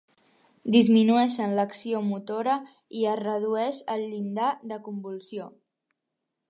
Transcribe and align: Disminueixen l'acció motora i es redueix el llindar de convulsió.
Disminueixen 0.75 1.53
l'acció 1.59 2.01
motora 2.07 2.57
i 3.01 3.05
es 3.13 3.21
redueix 3.23 3.83
el 3.97 4.09
llindar 4.15 4.51
de 4.73 4.83
convulsió. 4.89 5.49